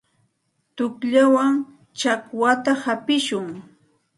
Tuqllawan 0.75 1.53
chakwata 1.99 2.71
hapishun. 2.83 3.47